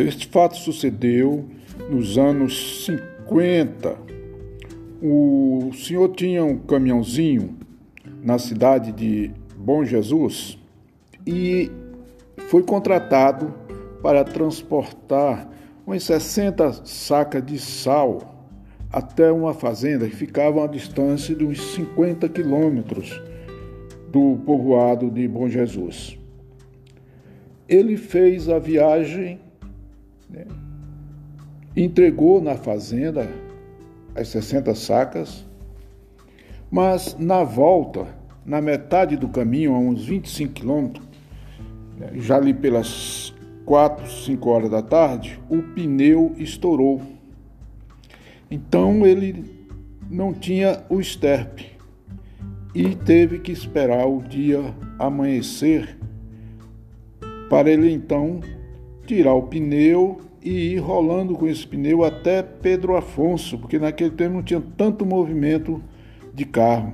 Este 0.00 0.26
fato 0.28 0.56
sucedeu 0.56 1.44
nos 1.90 2.16
anos 2.16 2.86
50. 2.86 3.98
O 5.02 5.70
senhor 5.74 6.08
tinha 6.14 6.42
um 6.42 6.56
caminhãozinho 6.56 7.58
na 8.22 8.38
cidade 8.38 8.92
de 8.92 9.30
Bom 9.58 9.84
Jesus 9.84 10.58
e 11.26 11.70
foi 12.48 12.62
contratado 12.62 13.52
para 14.02 14.24
transportar 14.24 15.46
umas 15.86 16.02
60 16.04 16.86
sacas 16.86 17.44
de 17.44 17.58
sal 17.58 18.48
até 18.90 19.30
uma 19.30 19.52
fazenda 19.52 20.08
que 20.08 20.16
ficava 20.16 20.64
a 20.64 20.66
distância 20.66 21.34
de 21.34 21.44
uns 21.44 21.60
50 21.74 22.26
quilômetros 22.30 23.20
do 24.10 24.38
povoado 24.46 25.10
de 25.10 25.28
Bom 25.28 25.46
Jesus. 25.46 26.18
Ele 27.68 27.98
fez 27.98 28.48
a 28.48 28.58
viagem, 28.58 29.38
né, 30.30 30.46
entregou 31.76 32.40
na 32.40 32.56
fazenda 32.56 33.28
as 34.14 34.28
60 34.28 34.74
sacas, 34.74 35.46
mas 36.70 37.16
na 37.18 37.42
volta, 37.42 38.06
na 38.44 38.60
metade 38.60 39.16
do 39.16 39.28
caminho, 39.28 39.74
a 39.74 39.78
uns 39.78 40.04
25 40.04 40.52
quilômetros, 40.52 41.06
né, 41.98 42.10
já 42.14 42.36
ali 42.36 42.54
pelas 42.54 43.34
4, 43.64 44.10
5 44.10 44.48
horas 44.48 44.70
da 44.70 44.82
tarde, 44.82 45.40
o 45.48 45.62
pneu 45.62 46.34
estourou. 46.36 47.00
Então 48.50 49.06
ele 49.06 49.44
não 50.10 50.32
tinha 50.32 50.82
o 50.88 51.00
esterpe 51.00 51.66
e 52.74 52.94
teve 52.96 53.38
que 53.38 53.52
esperar 53.52 54.06
o 54.06 54.22
dia 54.22 54.74
amanhecer 54.98 55.96
para 57.48 57.70
ele 57.70 57.92
então 57.92 58.40
tirar 59.06 59.34
o 59.34 59.44
pneu 59.44 60.20
e 60.42 60.74
ir 60.74 60.78
rolando 60.78 61.34
com 61.34 61.46
esse 61.46 61.66
pneu 61.66 62.04
até 62.04 62.42
Pedro 62.42 62.96
Afonso, 62.96 63.58
porque 63.58 63.78
naquele 63.78 64.10
tempo 64.10 64.34
não 64.34 64.42
tinha 64.42 64.62
tanto 64.76 65.04
movimento 65.04 65.82
de 66.32 66.44
carro. 66.44 66.92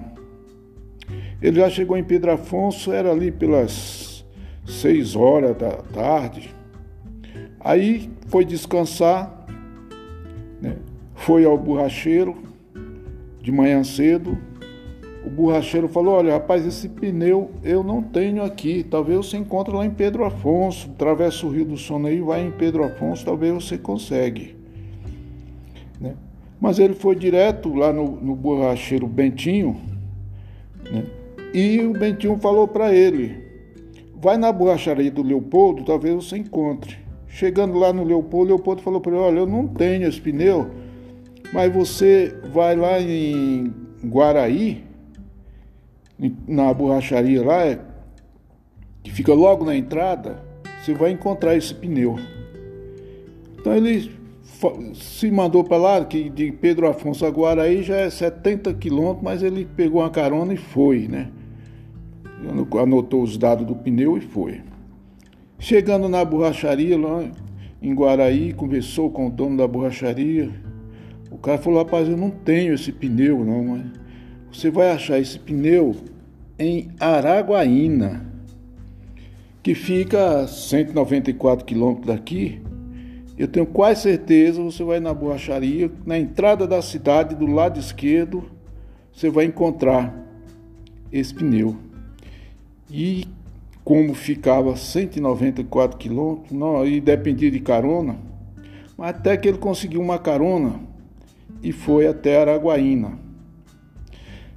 Ele 1.41 1.61
já 1.61 1.71
chegou 1.71 1.97
em 1.97 2.05
Pedro 2.05 2.33
Afonso, 2.33 2.93
era 2.93 3.11
ali 3.11 3.31
pelas 3.31 4.25
seis 4.67 5.15
horas 5.15 5.57
da 5.57 5.71
tarde. 5.71 6.55
Aí 7.61 8.11
foi 8.29 8.45
descansar, 8.45 9.47
né? 10.61 10.77
foi 11.15 11.45
ao 11.45 11.57
borracheiro 11.57 12.37
de 13.41 13.53
manhã 13.53 13.85
cedo, 13.85 14.37
o 15.27 15.31
borracheiro 15.31 15.89
falou: 15.89 16.15
Olha, 16.15 16.35
rapaz, 16.35 16.65
esse 16.65 16.89
pneu 16.89 17.51
eu 17.65 17.83
não 17.83 18.01
tenho 18.01 18.45
aqui. 18.45 18.87
Talvez 18.89 19.27
você 19.27 19.37
encontre 19.37 19.75
lá 19.75 19.85
em 19.85 19.91
Pedro 19.91 20.25
Afonso. 20.25 20.89
Atravessa 20.93 21.45
o 21.45 21.51
Rio 21.51 21.65
do 21.65 21.77
Sono 21.77 22.07
aí, 22.07 22.21
vai 22.21 22.47
em 22.47 22.53
Pedro 22.53 22.85
Afonso, 22.85 23.25
talvez 23.25 23.53
você 23.53 23.77
consegue. 23.77 24.55
Né? 26.01 26.15
Mas 26.61 26.79
ele 26.79 26.95
foi 26.95 27.17
direto 27.17 27.75
lá 27.75 27.93
no, 27.93 28.13
no 28.21 28.37
borracheiro 28.37 29.07
Bentinho, 29.09 29.77
né? 30.91 31.05
e 31.53 31.81
o 31.81 31.93
Bentinho 31.93 32.39
falou 32.39 32.69
para 32.69 32.95
ele: 32.95 33.45
Vai 34.15 34.37
na 34.37 34.53
borracharia 34.53 35.11
do 35.11 35.25
Leopoldo, 35.25 35.83
talvez 35.83 36.15
você 36.15 36.37
encontre. 36.39 36.99
Chegando 37.27 37.77
lá 37.77 37.93
no 37.93 38.05
Leopoldo, 38.05 38.51
Leopoldo 38.51 38.81
falou 38.81 39.01
para 39.01 39.11
ele: 39.11 39.21
Olha, 39.21 39.39
eu 39.41 39.47
não 39.47 39.67
tenho 39.67 40.07
esse 40.07 40.21
pneu, 40.21 40.71
mas 41.53 41.73
você 41.73 42.33
vai 42.53 42.77
lá 42.77 43.01
em 43.01 43.75
Guaraí 44.05 44.86
na 46.47 46.73
borracharia 46.73 47.45
lá, 47.45 47.67
é, 47.67 47.79
que 49.03 49.11
fica 49.11 49.33
logo 49.33 49.65
na 49.65 49.77
entrada, 49.77 50.43
você 50.81 50.95
vai 50.95 51.11
encontrar 51.11 51.57
esse 51.57 51.75
pneu. 51.75 52.17
Então 53.59 53.75
ele 53.75 54.11
se 54.95 55.31
mandou 55.31 55.63
para 55.63 55.77
lá, 55.77 56.05
que 56.05 56.31
de 56.31 56.51
Pedro 56.51 56.89
Afonso 56.89 57.27
a 57.27 57.29
Guaraí 57.29 57.83
já 57.83 57.97
é 57.97 58.11
70 58.11 58.73
quilômetros, 58.75 59.23
mas 59.23 59.43
ele 59.43 59.65
pegou 59.77 60.01
uma 60.01 60.11
carona 60.11 60.55
e 60.55 60.57
foi, 60.57 61.09
né? 61.09 61.29
Anotou 62.81 63.23
os 63.23 63.37
dados 63.37 63.67
do 63.67 63.75
pneu 63.75 64.17
e 64.17 64.21
foi. 64.21 64.61
Chegando 65.59 66.09
na 66.09 66.25
borracharia 66.25 66.99
lá 66.99 67.25
em 67.83 67.95
Guaraí, 67.95 68.53
conversou 68.53 69.11
com 69.11 69.27
o 69.27 69.31
dono 69.31 69.57
da 69.57 69.67
borracharia. 69.67 70.51
O 71.31 71.39
cara 71.39 71.59
falou, 71.59 71.81
rapaz, 71.81 72.09
eu 72.09 72.17
não 72.17 72.31
tenho 72.31 72.75
esse 72.75 72.93
pneu 72.93 73.45
não, 73.45 73.65
mas 73.65 73.83
você 74.53 74.71
vai 74.71 74.91
achar 74.91 75.19
esse 75.19 75.39
pneu 75.39 75.97
em 76.59 76.89
Araguaína, 76.99 78.25
que 79.63 79.75
fica 79.75 80.41
a 80.41 80.47
194 80.47 81.65
quilômetros 81.65 82.07
daqui. 82.07 82.61
Eu 83.37 83.49
tenho 83.49 83.67
quase 83.67 84.03
certeza, 84.03 84.63
você 84.63 84.83
vai 84.83 84.99
na 85.01 85.13
borracharia, 85.13 85.91
na 86.07 86.19
entrada 86.19 86.67
da 86.67 86.81
cidade, 86.81 87.35
do 87.35 87.47
lado 87.47 87.79
esquerdo, 87.79 88.45
você 89.13 89.29
vai 89.29 89.45
encontrar 89.45 90.15
esse 91.13 91.35
pneu. 91.35 91.77
E 92.91 93.27
como 93.85 94.15
ficava 94.15 94.75
194 94.75 95.99
quilômetros, 95.99 96.53
e 96.89 97.01
dependia 97.01 97.51
de 97.51 97.61
carona, 97.61 98.17
até 98.99 99.37
que 99.37 99.49
ele 99.49 99.59
conseguiu 99.59 100.01
uma 100.01 100.19
carona 100.19 100.81
e 101.63 101.73
foi 101.73 102.07
até 102.07 102.41
Araguaína. 102.41 103.26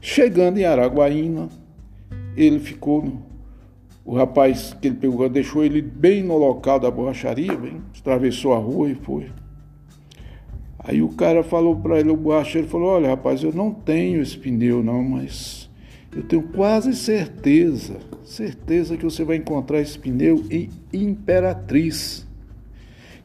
Chegando 0.02 0.58
em 0.58 0.66
Araguaína, 0.66 1.50
ele 2.36 2.60
ficou. 2.60 3.22
O 4.06 4.16
rapaz 4.16 4.76
que 4.82 4.88
ele 4.88 4.96
pegou 4.96 5.30
deixou 5.30 5.64
ele 5.64 5.82
bem 5.82 6.24
no 6.24 6.38
local 6.38 6.80
da 6.80 6.90
borracharia, 6.90 7.56
bem, 7.56 7.82
atravessou 8.00 8.54
a 8.54 8.58
rua 8.58 8.90
e 8.90 8.96
foi. 8.96 9.28
Aí 10.80 11.02
o 11.02 11.10
cara 11.10 11.44
falou 11.44 11.76
para 11.76 12.00
ele, 12.00 12.10
o 12.10 12.18
borracheiro 12.18 12.68
falou: 12.68 12.90
Olha, 12.90 13.10
rapaz, 13.10 13.44
eu 13.44 13.54
não 13.54 13.72
tenho 13.72 14.22
esse 14.22 14.38
pneu, 14.38 14.82
não, 14.82 15.04
mas 15.04 15.70
eu 16.16 16.24
tenho 16.24 16.42
quase 16.42 16.96
certeza, 16.96 17.98
certeza 18.24 18.98
que 18.98 19.04
você 19.04 19.24
vai 19.24 19.36
encontrar 19.36 19.82
esse 19.82 20.00
pneu 20.00 20.44
em 20.50 20.70
Imperatriz, 20.92 22.26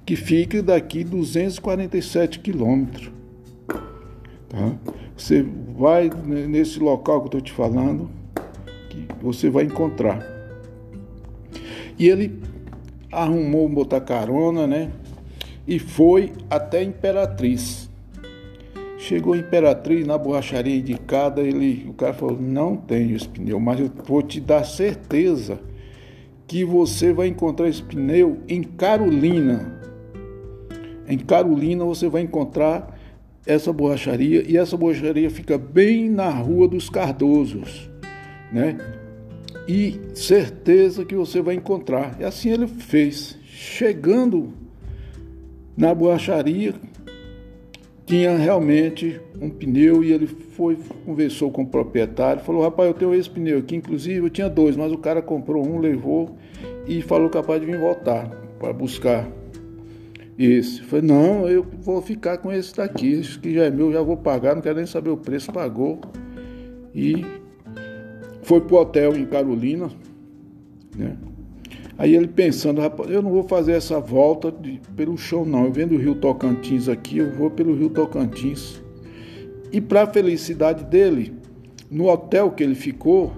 que 0.05 0.17
fica 0.17 0.63
daqui 0.63 1.03
247 1.03 2.41
quilômetros. 2.41 3.11
Tá? 4.49 4.77
Você 5.17 5.47
vai 5.77 6.11
nesse 6.25 6.81
local 6.81 7.21
que 7.21 7.25
eu 7.25 7.27
estou 7.27 7.41
te 7.41 7.53
falando, 7.53 8.11
que 8.91 9.07
você 9.23 9.49
vai 9.49 9.65
encontrar. 9.65 10.25
E 11.99 12.09
ele 12.09 12.41
arrumou 13.13 13.69
botar 13.69 14.01
carona, 14.01 14.67
né? 14.67 14.91
E 15.67 15.79
foi 15.79 16.33
até 16.51 16.83
Imperatriz. 16.83 17.89
Chegou 18.99 19.35
a 19.35 19.39
Imperatriz 19.39 20.07
na 20.07 20.19
borracharia 20.19 20.77
indicada, 20.77 21.41
ele, 21.41 21.87
o 21.89 21.93
cara 21.93 22.13
falou: 22.13 22.41
"Não 22.41 22.77
tenho 22.77 23.15
esse 23.15 23.29
pneu, 23.29 23.61
mas 23.61 23.79
eu 23.79 23.91
vou 24.07 24.23
te 24.23 24.41
dar 24.41 24.65
certeza 24.65 25.61
que 26.47 26.65
você 26.65 27.13
vai 27.13 27.29
encontrar 27.29 27.69
esse 27.69 27.83
pneu 27.83 28.39
em 28.49 28.63
Carolina. 28.63 29.81
Em 31.07 31.19
Carolina 31.19 31.85
você 31.85 32.09
vai 32.09 32.23
encontrar 32.23 32.94
essa 33.47 33.73
borracharia 33.73 34.43
e 34.47 34.57
essa 34.57 34.77
borracharia 34.77 35.31
fica 35.31 35.59
bem 35.59 36.09
na 36.09 36.31
Rua 36.31 36.67
dos 36.67 36.89
Cardosos, 36.89 37.91
né? 38.53 38.79
E 39.69 40.01
certeza 40.15 41.05
que 41.05 41.15
você 41.15 41.41
vai 41.41 41.55
encontrar. 41.55 42.17
E 42.21 42.25
assim 42.25 42.51
ele 42.51 42.67
fez. 42.67 43.39
Chegando 43.45 44.53
na 45.77 45.95
borracharia, 45.95 46.75
tinha 48.07 48.37
realmente 48.37 49.21
um 49.41 49.49
pneu 49.49 50.05
e 50.05 50.13
ele 50.13 50.27
foi, 50.27 50.77
conversou 51.07 51.51
com 51.51 51.63
o 51.63 51.67
proprietário, 51.67 52.43
falou, 52.43 52.63
rapaz, 52.63 52.89
eu 52.89 52.95
tenho 52.95 53.15
esse 53.15 53.31
pneu 53.31 53.59
aqui, 53.59 53.77
inclusive 53.77 54.19
eu 54.19 54.31
tinha 54.31 54.49
dois, 54.49 54.77
mas 54.77 54.93
o 54.93 54.99
cara 54.99 55.23
comprou 55.23 55.67
um, 55.67 55.79
levou 55.79 56.37
e 56.87 57.01
falou 57.01 57.31
capaz 57.31 57.61
de 57.61 57.67
vir 57.67 57.79
voltar 57.79 58.29
para 58.59 58.73
buscar 58.73 59.27
Eu 60.37 60.63
falei, 60.85 61.07
não, 61.07 61.49
eu 61.49 61.65
vou 61.81 62.03
ficar 62.03 62.39
com 62.39 62.53
esse 62.53 62.75
daqui, 62.75 63.13
esse 63.13 63.39
que 63.39 63.55
já 63.55 63.65
é 63.65 63.71
meu, 63.71 63.93
já 63.93 64.03
vou 64.03 64.17
pagar, 64.17 64.55
não 64.55 64.63
quero 64.63 64.77
nem 64.77 64.87
saber 64.87 65.11
o 65.11 65.17
preço, 65.17 65.53
pagou. 65.53 66.01
E 66.93 67.25
foi 68.43 68.61
pro 68.61 68.77
hotel 68.77 69.17
em 69.17 69.25
Carolina, 69.27 69.89
né? 70.97 71.17
Aí 71.97 72.17
ele 72.17 72.27
pensando, 72.27 72.81
rapaz, 72.81 73.09
eu 73.09 73.23
não 73.23 73.31
vou 73.31 73.45
fazer 73.45 73.73
essa 73.73 74.01
volta 74.01 74.51
de, 74.51 74.81
pelo 74.97 75.17
chão, 75.17 75.45
não. 75.45 75.67
Eu 75.67 75.73
vendo 75.73 75.95
o 75.95 75.99
Rio 75.99 76.17
Tocantins 76.17 76.89
aqui, 76.89 77.19
eu 77.19 77.31
vou 77.31 77.51
pelo 77.51 77.75
Rio 77.75 77.89
Tocantins. 77.89 78.83
E 79.71 79.81
para 79.81 80.07
felicidade 80.07 80.85
dele, 80.85 81.33
no 81.89 82.09
hotel 82.09 82.51
que 82.51 82.65
ele 82.65 82.75
ficou, 82.75 83.33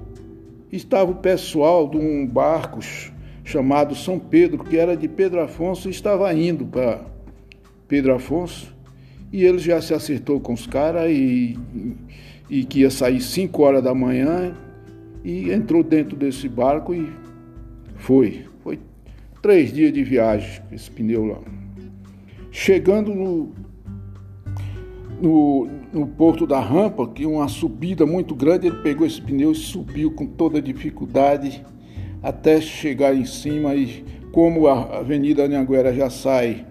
estava 0.73 1.11
o 1.11 1.17
pessoal 1.17 1.89
de 1.89 1.99
um 1.99 2.27
barco 2.27 2.81
chamado 3.47 3.95
São 3.95 4.19
Pedro, 4.19 4.59
que 4.59 4.77
era 4.77 4.97
de 4.97 5.07
Pedro 5.07 5.41
Afonso, 5.41 5.87
e 5.87 5.91
estava 5.93 6.35
indo 6.35 6.67
para 6.67 7.01
Pedro 7.87 8.13
Afonso. 8.13 8.75
E 9.33 9.45
ele 9.45 9.59
já 9.59 9.81
se 9.81 9.95
acertou 9.95 10.41
com 10.41 10.53
os 10.53 10.67
caras 10.67 11.09
e, 11.11 11.57
e 12.51 12.65
que 12.65 12.81
ia 12.81 12.91
sair 12.91 13.21
5 13.21 13.63
horas 13.63 13.85
da 13.85 13.95
manhã 13.95 14.53
e 15.25 15.53
entrou 15.53 15.85
dentro 15.85 16.17
desse 16.17 16.49
barco 16.49 16.93
e 16.93 17.09
foi. 17.95 18.47
Foi 18.65 18.81
três 19.41 19.73
dias 19.73 19.93
de 19.93 20.03
viagem 20.03 20.61
esse 20.73 20.91
pneu 20.91 21.25
lá. 21.25 21.39
Chegando 22.51 23.15
no, 23.15 23.53
no, 25.23 25.69
no 25.93 26.07
porto 26.09 26.49
da 26.49 26.59
rampa, 26.59 27.07
que 27.07 27.25
uma 27.25 27.47
subida 27.47 28.05
muito 28.05 28.35
grande, 28.35 28.67
ele 28.67 28.79
pegou 28.79 29.07
esse 29.07 29.23
pneu 29.23 29.53
e 29.53 29.55
subiu 29.55 30.11
com 30.11 30.27
toda 30.27 30.61
dificuldade 30.61 31.65
até 32.23 32.61
chegar 32.61 33.15
em 33.15 33.25
cima 33.25 33.75
e 33.75 34.05
como 34.33 34.67
a 34.67 34.99
Avenida 34.99 35.45
Anhanguera 35.45 35.95
já 35.95 36.11
sai 36.11 36.67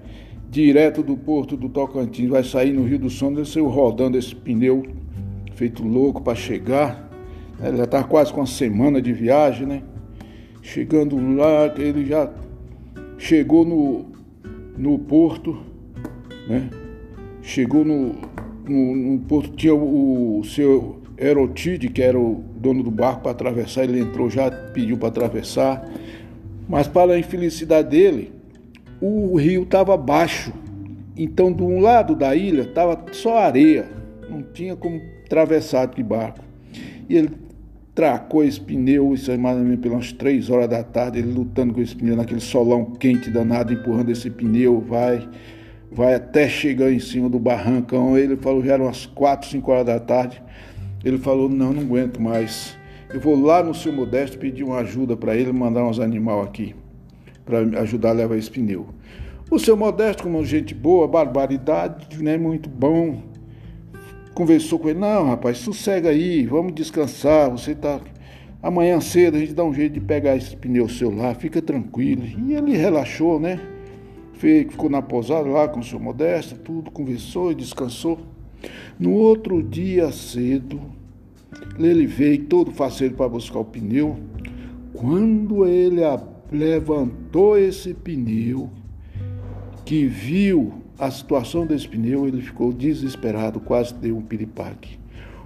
direto 0.49 1.01
do 1.01 1.17
porto 1.17 1.57
do 1.57 1.67
Tocantins, 1.67 2.29
vai 2.29 2.43
sair 2.43 2.71
no 2.71 2.83
Rio 2.83 2.99
do 2.99 3.09
Sono, 3.09 3.45
saiu 3.45 3.67
rodando 3.67 4.17
esse 4.17 4.35
pneu 4.35 4.83
feito 5.55 5.83
louco 5.83 6.21
para 6.21 6.35
chegar. 6.35 7.09
Ele 7.61 7.77
já 7.77 7.85
está 7.85 8.03
quase 8.03 8.31
com 8.31 8.41
uma 8.41 8.47
semana 8.47 9.01
de 9.01 9.11
viagem, 9.13 9.65
né? 9.65 9.83
Chegando 10.61 11.17
lá, 11.35 11.73
ele 11.77 12.05
já 12.05 12.31
chegou 13.17 13.65
no, 13.65 14.05
no 14.77 14.99
porto, 14.99 15.57
né? 16.47 16.69
Chegou 17.41 17.85
no, 17.85 18.15
no, 18.67 18.95
no 18.95 19.19
porto, 19.19 19.55
tinha 19.55 19.73
o, 19.73 20.39
o 20.39 20.43
seu 20.43 21.01
Erotide, 21.17 21.89
que 21.89 22.01
era 22.01 22.19
o 22.19 22.43
dono 22.57 22.83
do 22.83 22.91
barco, 22.91 23.21
para 23.21 23.31
atravessar. 23.31 23.83
Ele 23.83 23.99
entrou 23.99 24.29
já, 24.29 24.49
pediu 24.51 24.97
para 24.97 25.09
atravessar. 25.09 25.87
Mas 26.67 26.87
para 26.87 27.13
a 27.13 27.19
infelicidade 27.19 27.89
dele, 27.89 28.31
o 29.01 29.35
rio 29.35 29.63
estava 29.63 29.95
baixo. 29.95 30.51
Então, 31.17 31.51
de 31.51 31.63
um 31.63 31.79
lado 31.79 32.15
da 32.15 32.35
ilha 32.35 32.63
estava 32.63 33.05
só 33.11 33.37
areia, 33.37 33.87
não 34.29 34.41
tinha 34.41 34.75
como 34.75 35.01
atravessar 35.25 35.87
de 35.87 36.03
barco. 36.03 36.43
E 37.07 37.15
ele 37.15 37.29
tracou 37.93 38.43
esse 38.43 38.59
pneu, 38.59 39.13
isso 39.13 39.31
é 39.31 39.37
mais 39.37 39.57
ou 39.57 39.63
menos 39.63 39.79
pelas 39.79 40.11
três 40.11 40.49
horas 40.49 40.67
da 40.67 40.83
tarde, 40.83 41.19
ele 41.19 41.31
lutando 41.31 41.73
com 41.73 41.81
esse 41.81 41.95
pneu, 41.95 42.17
naquele 42.17 42.41
solão 42.41 42.83
quente 42.83 43.29
danado, 43.29 43.71
empurrando 43.71 44.11
esse 44.11 44.29
pneu, 44.29 44.81
vai, 44.81 45.25
vai 45.89 46.15
até 46.15 46.49
chegar 46.49 46.91
em 46.91 46.99
cima 46.99 47.29
do 47.29 47.39
barrancão. 47.39 48.17
Ele 48.17 48.35
falou, 48.35 48.63
já 48.63 48.73
eram 48.73 48.85
umas 48.85 49.05
quatro, 49.05 49.47
cinco 49.47 49.71
horas 49.71 49.85
da 49.85 49.99
tarde. 49.99 50.43
Ele 51.05 51.19
falou, 51.19 51.47
não, 51.47 51.71
não 51.71 51.83
aguento 51.83 52.19
mais. 52.19 52.75
Eu 53.13 53.19
vou 53.19 53.39
lá 53.39 53.61
no 53.61 53.75
seu 53.75 53.93
Modesto 53.93 54.39
pedir 54.39 54.63
uma 54.63 54.79
ajuda 54.79 55.15
para 55.15 55.35
ele, 55.35 55.53
mandar 55.53 55.85
uns 55.85 55.99
animais 55.99 56.43
aqui, 56.43 56.75
para 57.45 57.59
ajudar 57.81 58.09
a 58.09 58.13
levar 58.13 58.35
esse 58.35 58.49
pneu. 58.49 58.87
O 59.51 59.59
seu 59.59 59.77
Modesto, 59.77 60.23
como 60.23 60.43
gente 60.43 60.73
boa, 60.73 61.07
barbaridade, 61.07 62.21
né, 62.23 62.35
muito 62.35 62.67
bom, 62.67 63.21
conversou 64.33 64.79
com 64.79 64.89
ele, 64.89 64.97
não, 64.97 65.27
rapaz, 65.27 65.59
sossega 65.59 66.09
aí, 66.09 66.47
vamos 66.47 66.73
descansar, 66.73 67.51
você 67.51 67.75
tá. 67.75 68.01
Amanhã 68.63 68.99
cedo 68.99 69.37
a 69.37 69.39
gente 69.39 69.53
dá 69.53 69.63
um 69.63 69.71
jeito 69.71 69.93
de 69.93 70.01
pegar 70.01 70.35
esse 70.35 70.57
pneu 70.57 70.89
seu 70.89 71.15
lá, 71.15 71.35
fica 71.35 71.61
tranquilo. 71.61 72.23
E 72.25 72.55
ele 72.55 72.75
relaxou, 72.75 73.39
né? 73.39 73.59
Ficou 74.33 74.89
na 74.89 75.03
pousada 75.03 75.47
lá 75.47 75.67
com 75.67 75.81
o 75.81 75.83
seu 75.83 75.99
Modesto, 75.99 76.55
tudo, 76.55 76.89
conversou 76.89 77.51
e 77.51 77.55
descansou. 77.55 78.34
No 78.99 79.11
outro 79.11 79.61
dia 79.61 80.11
cedo, 80.11 80.79
ele 81.77 82.05
veio 82.05 82.45
todo 82.45 82.71
faceiro 82.71 83.15
para 83.15 83.29
buscar 83.29 83.59
o 83.59 83.65
pneu. 83.65 84.17
Quando 84.93 85.65
ele 85.65 86.01
levantou 86.51 87.57
esse 87.57 87.93
pneu, 87.93 88.69
que 89.83 90.07
viu 90.07 90.73
a 90.97 91.11
situação 91.11 91.65
desse 91.65 91.87
pneu, 91.87 92.27
ele 92.27 92.41
ficou 92.41 92.73
desesperado, 92.73 93.59
quase 93.59 93.93
deu 93.93 94.17
um 94.17 94.21
piripaque. 94.21 94.97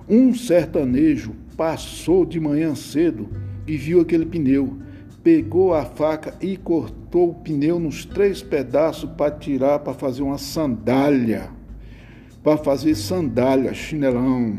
Um 0.07 0.33
sertanejo 0.33 1.33
passou 1.57 2.25
de 2.25 2.39
manhã 2.39 2.73
cedo 2.73 3.27
e 3.67 3.75
viu 3.75 3.99
aquele 3.99 4.25
pneu, 4.25 4.77
pegou 5.21 5.73
a 5.73 5.83
faca 5.83 6.33
e 6.41 6.55
cortou 6.55 7.31
o 7.31 7.35
pneu 7.35 7.79
nos 7.79 8.05
três 8.05 8.41
pedaços 8.41 9.09
para 9.11 9.31
tirar, 9.31 9.79
para 9.79 9.93
fazer 9.93 10.23
uma 10.23 10.37
sandália 10.37 11.58
para 12.49 12.57
fazer 12.57 12.95
sandália, 12.95 13.73
chinelão. 13.73 14.57